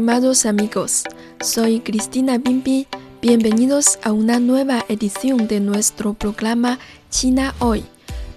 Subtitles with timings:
[0.00, 1.04] Estimados amigos,
[1.42, 2.86] soy Cristina Bimbi.
[3.20, 6.78] Bienvenidos a una nueva edición de nuestro programa
[7.10, 7.84] China Hoy.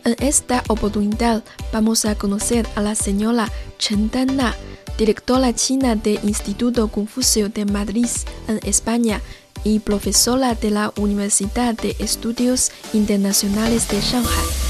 [0.03, 1.41] En esta oportunidad
[1.71, 4.53] vamos a conocer a la señora Chen Danna,
[4.97, 8.09] directora china del Instituto Confucio de Madrid
[8.49, 9.21] en España
[9.63, 14.62] y profesora de la Universidad de Estudios Internacionales de Shanghai.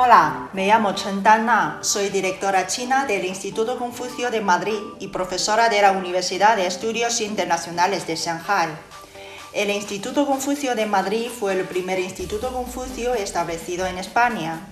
[0.00, 5.68] Hola, me llamo Chen Danna, soy directora china del Instituto Confucio de Madrid y profesora
[5.68, 8.68] de la Universidad de Estudios Internacionales de Shanghai.
[9.52, 14.68] El Instituto Confucio de Madrid fue el primer instituto Confucio establecido en España.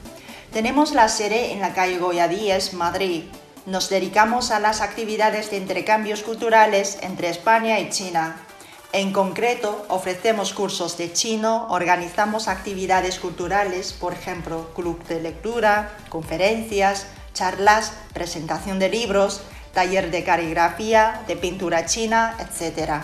[0.52, 3.24] Tenemos la sede en la calle Goya Díez, Madrid.
[3.66, 8.45] Nos dedicamos a las actividades de intercambios culturales entre España y China.
[8.92, 17.06] En concreto, ofrecemos cursos de chino, organizamos actividades culturales, por ejemplo, club de lectura, conferencias,
[17.34, 19.42] charlas, presentación de libros,
[19.74, 23.02] taller de caligrafía, de pintura china, etc.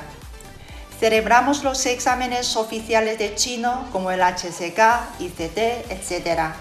[0.98, 5.58] Celebramos los exámenes oficiales de chino como el HCK, ICT,
[5.90, 6.54] etc.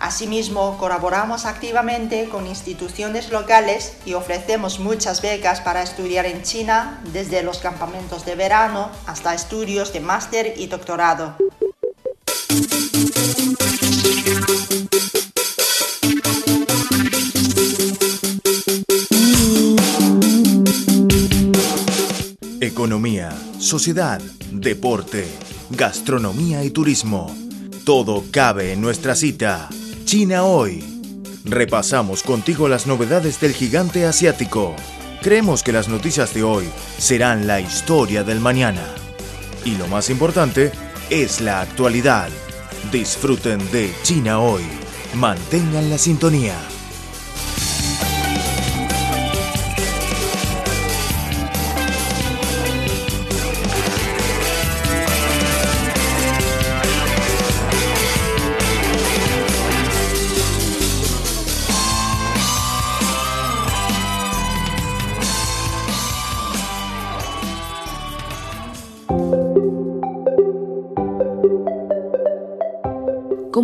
[0.00, 7.42] Asimismo, colaboramos activamente con instituciones locales y ofrecemos muchas becas para estudiar en China, desde
[7.42, 11.36] los campamentos de verano hasta estudios de máster y doctorado.
[22.62, 25.28] Economía, sociedad, deporte,
[25.68, 27.36] gastronomía y turismo.
[27.84, 29.68] Todo cabe en nuestra cita.
[30.10, 30.82] China hoy.
[31.44, 34.74] Repasamos contigo las novedades del gigante asiático.
[35.22, 38.82] Creemos que las noticias de hoy serán la historia del mañana.
[39.64, 40.72] Y lo más importante
[41.10, 42.28] es la actualidad.
[42.90, 44.64] Disfruten de China hoy.
[45.14, 46.56] Mantengan la sintonía.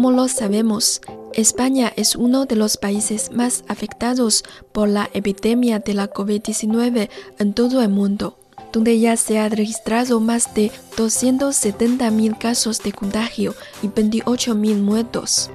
[0.07, 1.01] Como lo sabemos,
[1.35, 7.55] España es uno de los países más afectados por la epidemia de la COVID-19 en
[7.55, 8.39] todo el mundo,
[8.73, 15.51] donde ya se han registrado más de 270.000 casos de contagio y 28.000 muertos.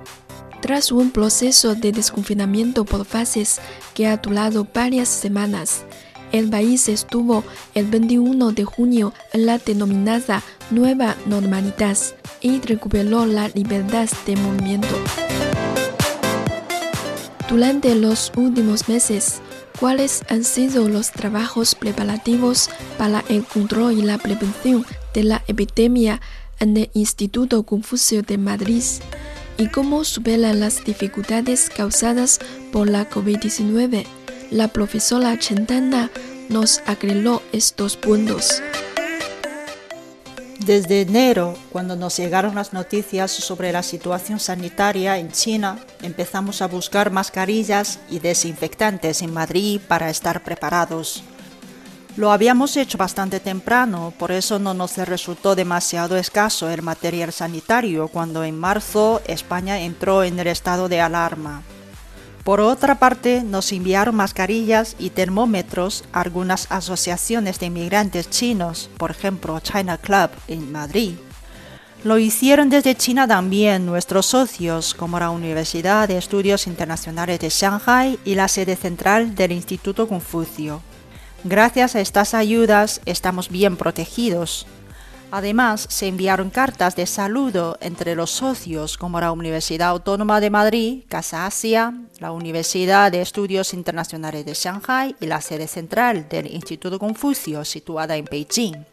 [0.61, 3.61] Tras un proceso de desconfinamiento por fases
[3.93, 5.85] que ha durado varias semanas,
[6.31, 7.43] el país estuvo
[7.75, 11.97] el 21 de junio en la denominada nueva normalidad
[12.41, 14.95] y recuperó la libertad de movimiento.
[17.49, 19.41] Durante los últimos meses,
[19.79, 26.21] ¿cuáles han sido los trabajos preparativos para el control y la prevención de la epidemia
[26.59, 28.83] en el Instituto Confucio de Madrid?
[29.57, 32.39] ¿Y cómo superan las dificultades causadas
[32.71, 34.20] por la COVID-19?
[34.51, 36.11] La profesora Chentana
[36.49, 38.61] nos aclaró estos puntos.
[40.59, 46.67] Desde enero, cuando nos llegaron las noticias sobre la situación sanitaria en China, empezamos a
[46.67, 51.23] buscar mascarillas y desinfectantes en Madrid para estar preparados.
[52.17, 58.09] Lo habíamos hecho bastante temprano, por eso no nos resultó demasiado escaso el material sanitario
[58.09, 61.63] cuando en marzo España entró en el estado de alarma.
[62.43, 69.11] Por otra parte, nos enviaron mascarillas y termómetros a algunas asociaciones de inmigrantes chinos, por
[69.11, 71.13] ejemplo China Club en Madrid.
[72.03, 78.17] Lo hicieron desde China también nuestros socios, como la Universidad de Estudios Internacionales de Shanghai
[78.25, 80.81] y la sede central del Instituto Confucio.
[81.43, 84.65] Gracias a estas ayudas estamos bien protegidos.
[85.31, 91.03] Además, se enviaron cartas de saludo entre los socios como la Universidad Autónoma de Madrid,
[91.07, 96.99] Casa Asia, la Universidad de Estudios Internacionales de Shanghai y la sede central del Instituto
[96.99, 98.85] Confucio situada en Beijing.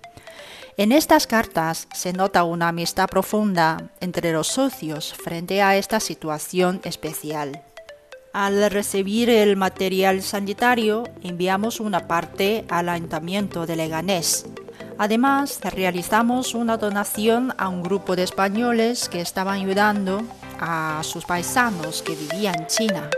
[0.77, 6.81] En estas cartas se nota una amistad profunda entre los socios frente a esta situación
[6.85, 7.65] especial.
[8.33, 14.47] Al recibir el material sanitario, enviamos una parte al Ayuntamiento de Leganés.
[14.99, 20.23] Además, realizamos una donación a un grupo de españoles que estaban ayudando
[20.59, 23.11] a sus paisanos que vivían en China.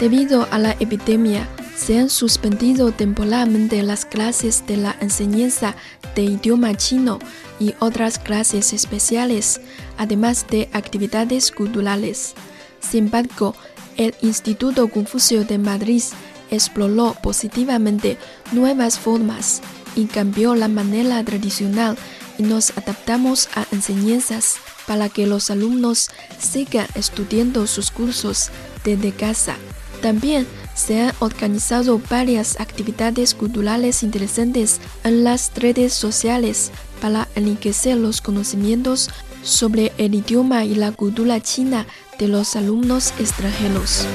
[0.00, 1.46] Debido a la epidemia,
[1.76, 5.74] se han suspendido temporalmente las clases de la enseñanza
[6.14, 7.18] de idioma chino
[7.58, 9.60] y otras clases especiales,
[9.98, 12.34] además de actividades culturales.
[12.80, 13.54] Sin embargo,
[13.98, 16.02] el Instituto Confucio de Madrid
[16.50, 18.18] exploró positivamente
[18.52, 19.62] nuevas formas
[19.96, 21.96] y cambió la manera tradicional
[22.38, 24.56] y nos adaptamos a enseñanzas
[24.86, 28.50] para que los alumnos sigan estudiando sus cursos
[28.84, 29.56] desde casa.
[30.00, 36.70] También se han organizado varias actividades culturales interesantes en las redes sociales
[37.00, 39.10] para enriquecer los conocimientos
[39.42, 41.86] sobre el idioma y la cultura china
[42.18, 44.06] de los alumnos extranjeros.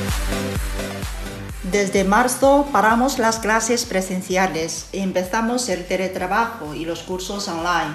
[1.76, 7.94] Desde marzo paramos las clases presenciales y empezamos el teletrabajo y los cursos online.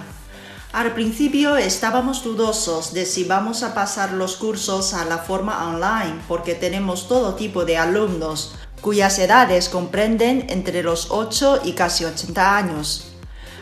[0.75, 6.21] Al principio estábamos dudosos de si vamos a pasar los cursos a la forma online
[6.29, 12.59] porque tenemos todo tipo de alumnos cuyas edades comprenden entre los 8 y casi 80
[12.59, 13.07] años.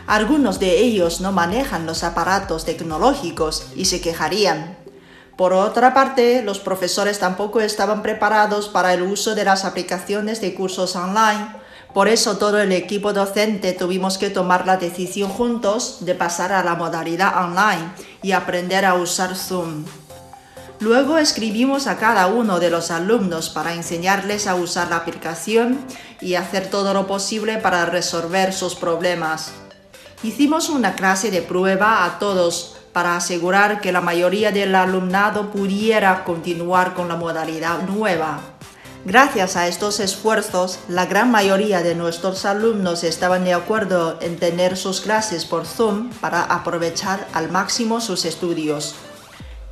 [0.05, 4.78] Algunos de ellos no manejan los aparatos tecnológicos y se quejarían.
[5.39, 10.53] Por otra parte, los profesores tampoco estaban preparados para el uso de las aplicaciones de
[10.53, 11.59] cursos online
[11.93, 16.63] por eso todo el equipo docente tuvimos que tomar la decisión juntos de pasar a
[16.63, 17.91] la modalidad online
[18.21, 19.85] y aprender a usar Zoom.
[20.79, 25.79] Luego escribimos a cada uno de los alumnos para enseñarles a usar la aplicación
[26.21, 29.51] y hacer todo lo posible para resolver sus problemas.
[30.21, 36.23] Hicimos una clase de prueba a todos para asegurar que la mayoría del alumnado pudiera
[36.23, 38.39] continuar con la modalidad nueva.
[39.05, 44.75] Gracias a estos esfuerzos, la gran mayoría de nuestros alumnos estaban de acuerdo en tener
[44.75, 48.95] sus clases por Zoom para aprovechar al máximo sus estudios.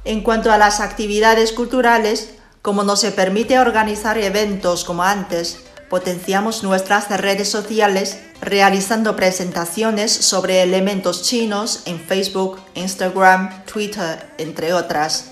[0.05, 6.63] En cuanto a las actividades culturales, como no se permite organizar eventos como antes, potenciamos
[6.63, 15.31] nuestras redes sociales realizando presentaciones sobre elementos chinos en Facebook, Instagram, Twitter, entre otras.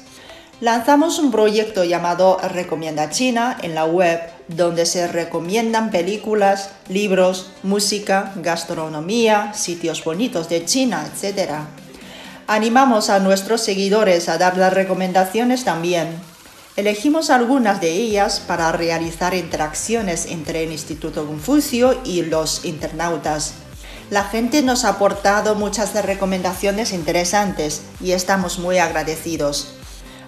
[0.62, 8.32] Lanzamos un proyecto llamado Recomienda China en la web, donde se recomiendan películas, libros, música,
[8.38, 11.52] gastronomía, sitios bonitos de China, etc.
[12.48, 16.35] Animamos a nuestros seguidores a dar las recomendaciones también.
[16.78, 23.54] Elegimos algunas de ellas para realizar interacciones entre el Instituto Confucio y los internautas.
[24.10, 29.76] La gente nos ha aportado muchas recomendaciones interesantes y estamos muy agradecidos.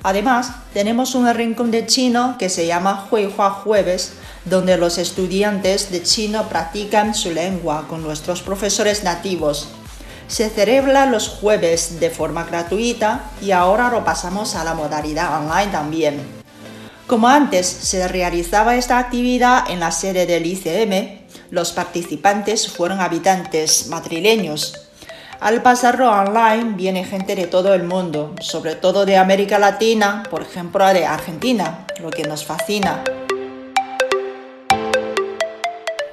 [0.03, 4.13] Además, tenemos un rincón de chino que se llama Huihua Jueves,
[4.45, 9.67] donde los estudiantes de chino practican su lengua con nuestros profesores nativos.
[10.29, 15.71] Se celebra los jueves de forma gratuita y ahora lo pasamos a la modalidad online
[15.73, 16.36] también.
[17.07, 23.87] Como antes se realizaba esta actividad en la sede del ICM, los participantes fueron habitantes
[23.87, 24.87] madrileños
[25.39, 30.41] al pasarlo online viene gente de todo el mundo, sobre todo de América Latina, por
[30.41, 33.03] ejemplo de Argentina, lo que nos fascina.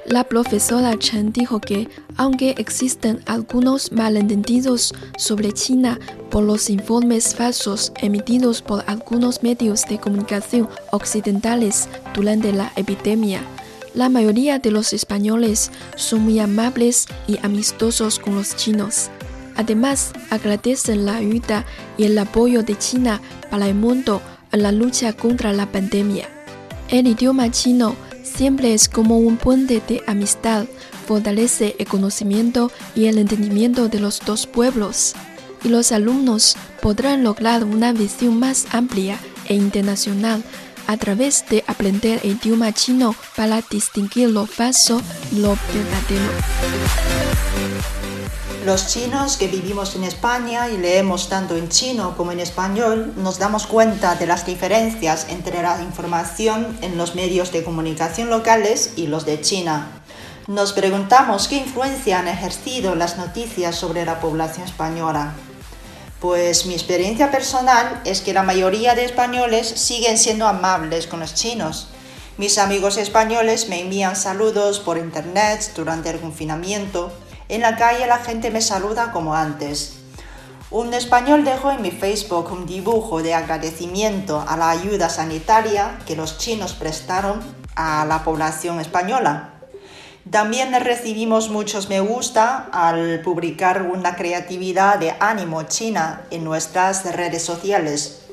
[0.05, 7.91] La profesora Chen dijo que, aunque existen algunos malentendidos sobre China por los informes falsos
[8.01, 13.41] emitidos por algunos medios de comunicación occidentales durante la epidemia,
[13.95, 19.09] la mayoría de los españoles son muy amables y amistosos con los chinos.
[19.55, 21.65] Además, agradecen la ayuda
[21.97, 24.21] y el apoyo de China para el mundo
[24.51, 26.29] en la lucha contra la pandemia.
[26.89, 27.95] El idioma chino
[28.35, 30.65] siempre es como un puente de amistad,
[31.07, 35.15] fortalece el conocimiento y el entendimiento de los dos pueblos,
[35.63, 40.43] y los alumnos podrán lograr una visión más amplia e internacional
[40.87, 45.01] a través de aprender el idioma chino para distinguir lo falso
[45.31, 46.31] y lo verdadero.
[48.65, 53.37] Los chinos que vivimos en España y leemos tanto en chino como en español nos
[53.37, 59.05] damos cuenta de las diferencias entre la información en los medios de comunicación locales y
[59.05, 59.91] los de China.
[60.47, 65.35] Nos preguntamos qué influencia han ejercido las noticias sobre la población española.
[66.19, 71.35] Pues mi experiencia personal es que la mayoría de españoles siguen siendo amables con los
[71.35, 71.89] chinos
[72.37, 77.13] Mis amigos españoles me envían saludos por internet durante el confinamiento.
[77.47, 79.97] En la calle la gente me saluda como antes.
[80.71, 86.15] Un español dejó en mi Facebook un dibujo de agradecimiento a la ayuda sanitaria que
[86.15, 87.39] los chinos prestaron
[87.75, 89.51] a la población española.
[90.29, 97.43] También recibimos muchos me gusta al publicar una creatividad de ánimo china en nuestras redes
[97.43, 98.23] sociales.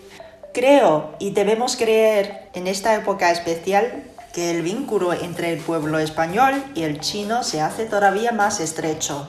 [0.55, 6.65] Creo y debemos creer en esta época especial que el vínculo entre el pueblo español
[6.75, 9.29] y el chino se hace todavía más estrecho.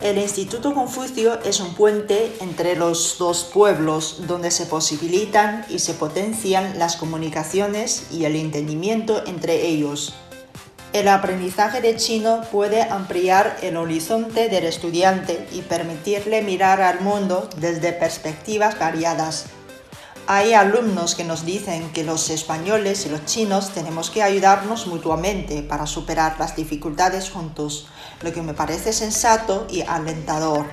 [0.00, 5.94] El Instituto Confucio es un puente entre los dos pueblos donde se posibilitan y se
[5.94, 10.14] potencian las comunicaciones y el entendimiento entre ellos.
[10.92, 17.50] El aprendizaje de chino puede ampliar el horizonte del estudiante y permitirle mirar al mundo
[17.58, 19.46] desde perspectivas variadas.
[20.30, 25.62] Hay alumnos que nos dicen que los españoles y los chinos tenemos que ayudarnos mutuamente
[25.62, 27.86] para superar las dificultades juntos,
[28.20, 30.66] lo que me parece sensato y alentador.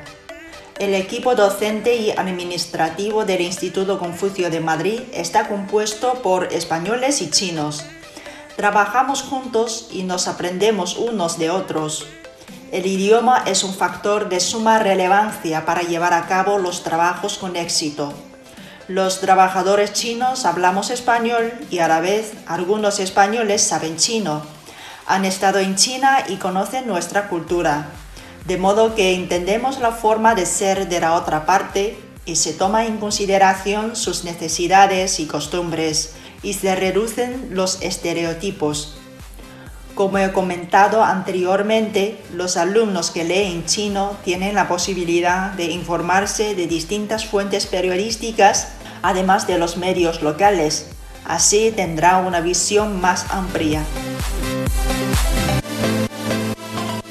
[0.77, 7.29] El equipo docente y administrativo del Instituto Confucio de Madrid está compuesto por españoles y
[7.29, 7.85] chinos.
[8.57, 12.05] Trabajamos juntos y nos aprendemos unos de otros.
[12.73, 17.55] El idioma es un factor de suma relevancia para llevar a cabo los trabajos con
[17.55, 18.13] éxito.
[18.87, 24.43] Los trabajadores chinos hablamos español y a la vez algunos españoles saben chino.
[25.07, 27.87] Han estado en China y conocen nuestra cultura,
[28.45, 32.85] de modo que entendemos la forma de ser de la otra parte y se toma
[32.85, 36.13] en consideración sus necesidades y costumbres
[36.43, 38.97] y se reducen los estereotipos.
[39.95, 46.67] Como he comentado anteriormente, los alumnos que leen chino tienen la posibilidad de informarse de
[46.67, 50.87] distintas fuentes periodísticas, además de los medios locales.
[51.23, 53.85] Así tendrá una visión más amplia.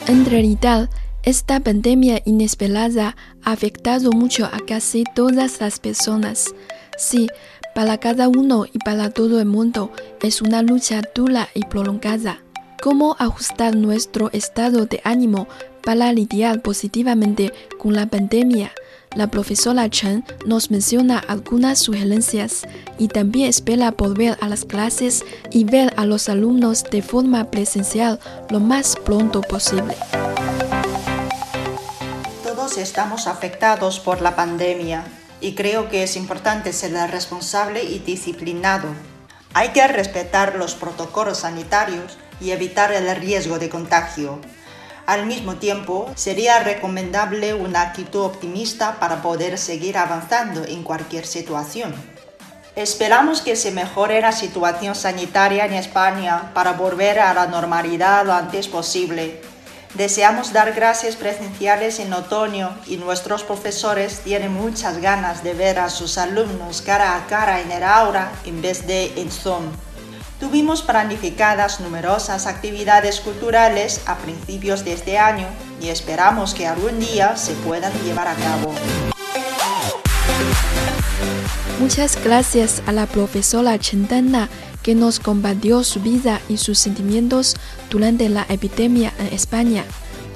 [0.07, 0.91] En realidad,
[1.23, 6.55] esta pandemia inesperada ha afectado mucho a casi todas las personas.
[6.99, 7.29] Sí,
[7.75, 12.44] para cada uno y para todo el mundo es una lucha dura y prolongada
[12.85, 15.49] cómo ajustar nuestro estado de ánimo
[15.83, 18.73] para lidiar positivamente con la pandemia.
[19.17, 22.67] La profesora Chen nos menciona algunas sugerencias
[22.99, 28.21] y también espera volver a las clases y ver a los alumnos de forma presencial
[28.51, 29.97] lo más pronto posible.
[32.43, 35.05] Todos estamos afectados por la pandemia
[35.41, 38.89] y creo que es importante ser responsable y disciplinado.
[39.55, 44.39] Hay que respetar los protocolos sanitarios y evitar el riesgo de contagio.
[45.07, 51.95] Al mismo tiempo, sería recomendable una actitud optimista para poder seguir avanzando en cualquier situación.
[52.77, 58.33] Esperamos que se mejore la situación sanitaria en España para volver a la normalidad lo
[58.33, 59.41] antes posible.
[59.95, 65.89] Deseamos dar gracias presenciales en otoño y nuestros profesores tienen muchas ganas de ver a
[65.89, 69.71] sus alumnos cara a cara en el aula en vez de en Zoom.
[70.45, 75.47] Tuvimos planificadas numerosas actividades culturales a principios de este año
[75.81, 78.75] y esperamos que algún día se puedan llevar a cabo.
[81.81, 83.79] Muchas gracias a la profesora
[84.11, 84.51] Dana
[84.83, 87.57] que nos compartió su vida y sus sentimientos
[87.89, 89.83] durante la epidemia en España.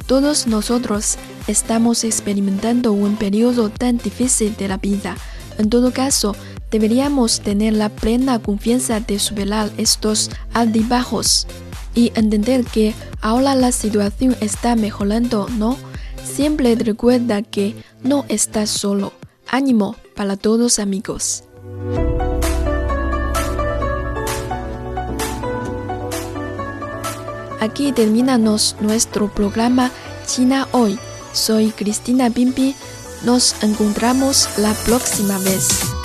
[0.06, 5.18] Todos nosotros estamos experimentando un periodo tan difícil de la vida.
[5.58, 6.34] En todo caso,
[6.70, 11.46] deberíamos tener la plena confianza de superar estos altibajos
[11.94, 15.76] y entender que ahora la situación está mejorando, ¿no?
[16.24, 19.12] Siempre recuerda que no estás solo.
[19.48, 21.44] Ánimo para todos amigos.
[27.60, 29.90] Aquí terminamos nuestro programa
[30.26, 30.98] China Hoy.
[31.32, 32.76] Soy Cristina Pimpi.
[33.24, 35.97] Nos encontramos la próxima vez.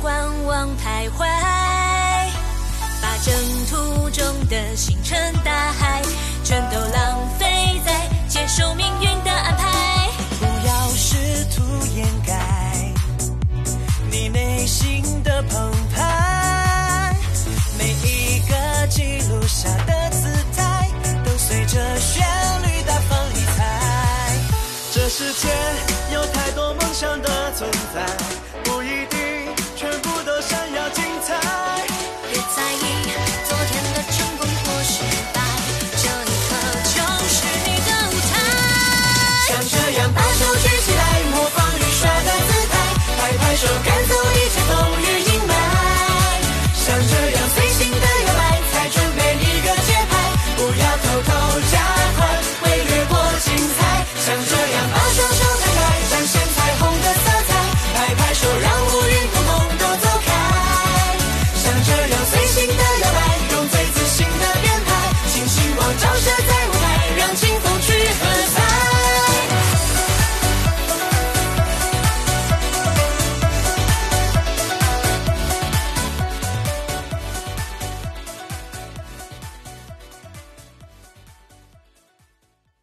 [0.00, 1.26] 观望徘徊
[3.00, 3.34] 把征
[3.70, 6.02] 途中的星辰大海
[6.44, 7.46] 全都浪费
[7.84, 10.08] 在接受命运的安排。
[10.38, 11.16] 不要试
[11.54, 11.62] 图
[11.96, 12.92] 掩盖
[14.10, 17.16] 你内心的澎湃
[17.78, 20.90] 每一个记录下的姿态
[21.24, 22.26] 都随着旋
[22.62, 24.36] 律大放异彩。
[24.92, 25.48] 这世界
[26.14, 28.45] 有太多梦想的存在。